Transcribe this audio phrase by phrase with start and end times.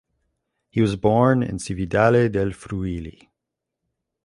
[0.71, 3.29] He was born in Cividale del Friuli.